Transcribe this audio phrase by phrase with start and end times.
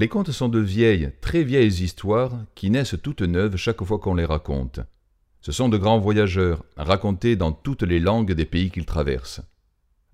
[0.00, 4.14] Les contes sont de vieilles, très vieilles histoires qui naissent toutes neuves chaque fois qu'on
[4.14, 4.80] les raconte.
[5.42, 9.42] Ce sont de grands voyageurs, racontés dans toutes les langues des pays qu'ils traversent.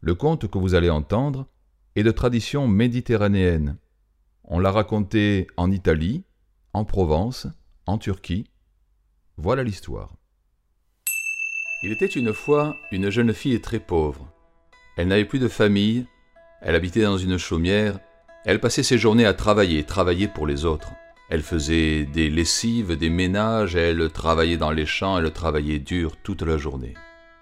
[0.00, 1.46] Le conte que vous allez entendre
[1.94, 3.76] est de tradition méditerranéenne.
[4.42, 6.24] On l'a raconté en Italie,
[6.72, 7.46] en Provence,
[7.86, 8.50] en Turquie.
[9.36, 10.16] Voilà l'histoire.
[11.84, 14.32] Il était une fois une jeune fille très pauvre.
[14.96, 16.08] Elle n'avait plus de famille,
[16.60, 18.00] elle habitait dans une chaumière,
[18.46, 20.92] elle passait ses journées à travailler, travailler pour les autres.
[21.28, 26.42] Elle faisait des lessives, des ménages, elle travaillait dans les champs, elle travaillait dur toute
[26.42, 26.94] la journée.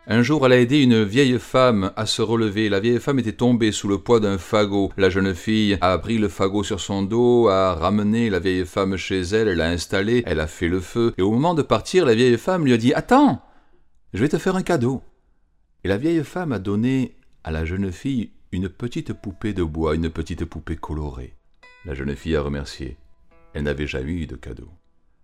[0.06, 2.70] Un jour, elle a aidé une vieille femme à se relever.
[2.70, 4.92] La vieille femme était tombée sous le poids d'un fagot.
[4.96, 8.96] La jeune fille a pris le fagot sur son dos, a ramené la vieille femme
[8.96, 11.12] chez elle, elle l'a installée, elle a fait le feu.
[11.18, 13.42] Et au moment de partir, la vieille femme lui a dit Attends,
[14.14, 15.02] je vais te faire un cadeau.
[15.84, 19.96] Et la vieille femme a donné à la jeune fille une petite poupée de bois,
[19.96, 21.34] une petite poupée colorée.
[21.84, 22.96] La jeune fille a remercié.
[23.52, 24.70] Elle n'avait jamais eu de cadeau.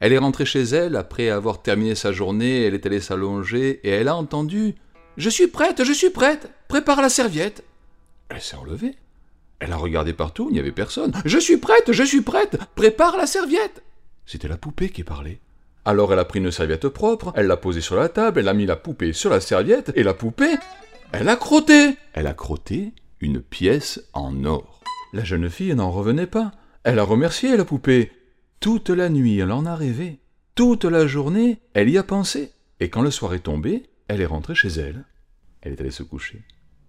[0.00, 3.90] Elle est rentrée chez elle après avoir terminé sa journée, elle est allée s'allonger et
[3.90, 4.74] elle a entendu
[5.16, 7.62] Je suis prête, je suis prête, prépare la serviette.
[8.30, 8.96] Elle s'est enlevée.
[9.60, 11.12] Elle a regardé partout, il n'y avait personne.
[11.24, 13.84] Je suis prête, je suis prête, prépare la serviette.
[14.26, 15.38] C'était la poupée qui parlait.
[15.84, 18.54] Alors elle a pris une serviette propre, elle l'a posée sur la table, elle a
[18.54, 20.56] mis la poupée sur la serviette, et la poupée,
[21.12, 21.96] elle a crotté.
[22.12, 24.80] Elle a crotté une pièce en or.
[25.12, 26.52] La jeune fille n'en revenait pas.
[26.84, 28.12] Elle a remercié la poupée.
[28.60, 30.20] Toute la nuit, elle en a rêvé.
[30.54, 32.52] Toute la journée, elle y a pensé.
[32.80, 35.04] Et quand le soir est tombé, elle est rentrée chez elle.
[35.62, 36.42] Elle est allée se coucher.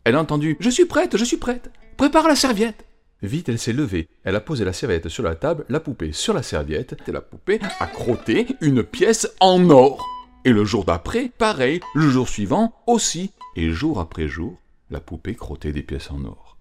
[0.03, 1.71] Elle a entendu Je suis prête, je suis prête.
[1.97, 2.85] Prépare la serviette.
[3.21, 4.07] Vite, elle s'est levée.
[4.23, 7.21] Elle a posé la serviette sur la table, la poupée sur la serviette, et la
[7.21, 10.03] poupée a crotté une pièce en or.
[10.43, 11.81] Et le jour d'après, pareil.
[11.93, 13.31] Le jour suivant, aussi.
[13.55, 14.57] Et jour après jour,
[14.91, 16.57] la poupée crottait des pièces en or.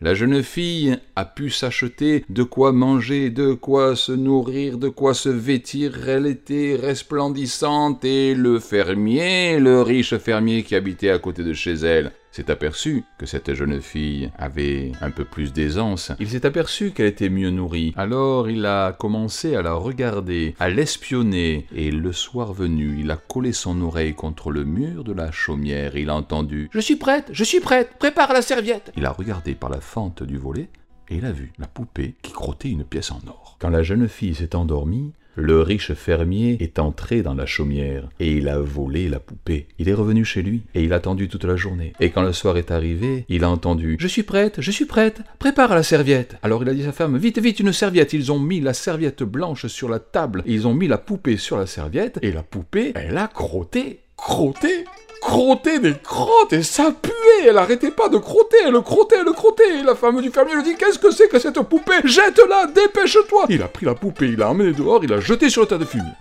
[0.00, 5.14] La jeune fille a pu s'acheter de quoi manger, de quoi se nourrir, de quoi
[5.14, 11.44] se vêtir, elle était resplendissante, et le fermier, le riche fermier qui habitait à côté
[11.44, 16.10] de chez elle, s'est aperçu que cette jeune fille avait un peu plus d'aisance.
[16.18, 17.94] Il s'est aperçu qu'elle était mieux nourrie.
[17.96, 23.16] Alors il a commencé à la regarder, à l'espionner, et le soir venu, il a
[23.16, 25.94] collé son oreille contre le mur de la chaumière.
[25.94, 28.90] Il a entendu Je suis prête, je suis prête, prépare la serviette.
[28.96, 30.68] Il a regardé par la fente du volet,
[31.10, 33.58] et il a vu la poupée qui crottait une pièce en or.
[33.60, 38.32] Quand la jeune fille s'est endormie, le riche fermier est entré dans la chaumière, et
[38.32, 39.66] il a volé la poupée.
[39.78, 41.92] Il est revenu chez lui, et il a attendu toute la journée.
[42.00, 45.22] Et quand le soir est arrivé, il a entendu Je suis prête, je suis prête,
[45.38, 46.36] prépare la serviette.
[46.42, 48.12] Alors il a dit à sa femme Vite, vite, une serviette.
[48.12, 51.56] Ils ont mis la serviette blanche sur la table, ils ont mis la poupée sur
[51.56, 54.84] la serviette, et la poupée, elle a crotté, crotté,
[55.24, 57.48] crottait des crottes et ça puait.
[57.48, 59.80] Elle arrêtait pas de crotter, elle crottait, elle crottait.
[59.80, 62.00] Et la femme du fermier lui dit Qu'est-ce que c'est que cette poupée?
[62.04, 65.62] Jette-la, dépêche-toi Il a pris la poupée, il l'a emmenée dehors, il l'a jetée sur
[65.62, 66.12] le tas de fumier.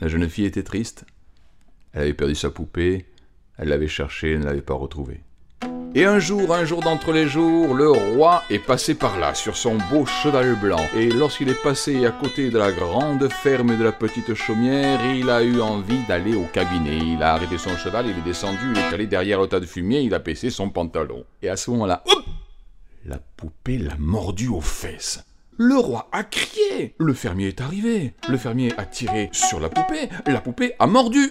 [0.00, 1.04] La jeune fille était triste.
[1.92, 3.06] Elle avait perdu sa poupée,
[3.56, 5.20] elle l'avait cherchée, elle ne l'avait pas retrouvée.
[5.94, 9.58] Et un jour, un jour d'entre les jours, le roi est passé par là sur
[9.58, 10.80] son beau cheval blanc.
[10.96, 15.28] Et lorsqu'il est passé à côté de la grande ferme de la petite chaumière, il
[15.28, 16.96] a eu envie d'aller au cabinet.
[16.96, 19.66] Il a arrêté son cheval, il est descendu, il est allé derrière le tas de
[19.66, 21.24] fumier, il a baissé son pantalon.
[21.42, 22.02] Et à ce moment-là,
[23.04, 25.24] La poupée l'a mordu aux fesses.
[25.64, 26.92] Le roi a crié.
[26.98, 28.14] Le fermier est arrivé.
[28.28, 30.08] Le fermier a tiré sur la poupée.
[30.26, 31.30] La poupée a mordu.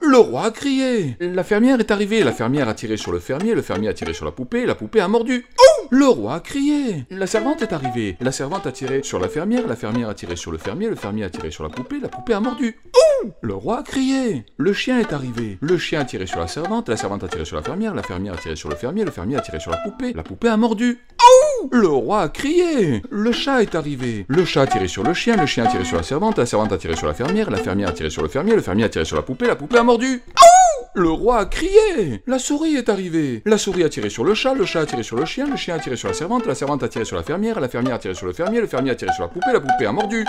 [0.00, 1.18] le roi a crié.
[1.20, 2.24] La fermière est arrivée.
[2.24, 3.54] La fermière a tiré sur le fermier.
[3.54, 4.64] Le fermier a tiré sur la poupée.
[4.64, 5.44] La poupée a mordu.
[5.90, 7.04] le roi a crié.
[7.10, 8.16] La servante est arrivée.
[8.22, 9.66] La servante a tiré sur la fermière.
[9.66, 10.88] La fermière a tiré sur le fermier.
[10.88, 12.00] Le fermier a tiré sur la poupée.
[12.00, 12.74] La poupée a mordu.
[13.42, 14.46] le roi a crié.
[14.56, 15.58] Le chien est arrivé.
[15.60, 16.88] Le chien a tiré sur la servante.
[16.88, 17.94] La servante a tiré sur la fermière.
[17.94, 19.04] La fermière a tiré sur le fermier.
[19.04, 20.14] Le fermier a tiré sur la poupée.
[20.14, 21.00] La poupée a mordu.
[21.72, 23.02] Le roi a crié.
[23.10, 24.24] Le chat est arrivé.
[24.28, 26.46] Le chat a tiré sur le chien, le chien a tiré sur la servante, la
[26.46, 28.84] servante a tiré sur la fermière, la fermière a tiré sur le fermier, le fermier
[28.84, 30.22] a tiré sur la poupée, la poupée a mordu.
[30.94, 32.22] le roi a crié.
[32.26, 33.42] La souris est arrivée.
[33.44, 35.56] La souris a tiré sur le chat, le chat a tiré sur le chien, le
[35.56, 37.94] chien a tiré sur la servante, la servante a tiré sur la fermière, la fermière
[37.94, 39.92] a tiré sur le fermier, le fermier a tiré sur la poupée, la poupée a
[39.92, 40.24] mordu.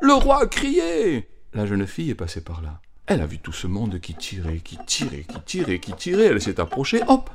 [0.00, 1.28] le roi a crié.
[1.52, 2.80] La jeune fille est passée par là.
[3.06, 6.26] Elle a vu tout ce monde qui tirait, qui tirait, qui tirait, qui tirait.
[6.26, 7.02] Elle s'est approchée.
[7.06, 7.30] Hop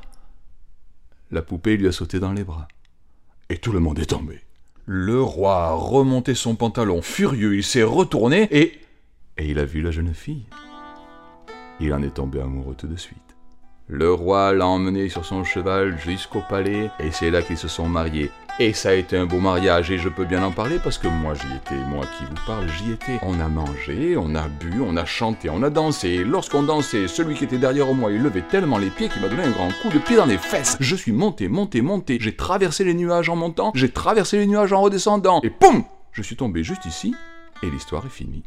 [1.30, 2.66] La poupée lui a sauté dans les bras
[3.50, 4.40] et tout le monde est tombé.
[4.86, 8.80] Le roi a remonté son pantalon furieux, il s'est retourné et...
[9.36, 10.46] Et il a vu la jeune fille.
[11.80, 13.36] Il en est tombé amoureux tout de suite.
[13.92, 17.88] Le roi l'a emmené sur son cheval jusqu'au palais, et c'est là qu'ils se sont
[17.88, 18.30] mariés.
[18.60, 21.08] Et ça a été un beau mariage, et je peux bien en parler parce que
[21.08, 23.18] moi j'y étais, moi qui vous parle, j'y étais.
[23.22, 26.22] On a mangé, on a bu, on a chanté, on a dansé.
[26.22, 29.42] Lorsqu'on dansait, celui qui était derrière moi, il levait tellement les pieds qu'il m'a donné
[29.42, 30.76] un grand coup de pied dans les fesses.
[30.78, 32.18] Je suis monté, monté, monté.
[32.20, 35.82] J'ai traversé les nuages en montant, j'ai traversé les nuages en redescendant, et poum
[36.12, 37.16] Je suis tombé juste ici,
[37.64, 38.44] et l'histoire est finie.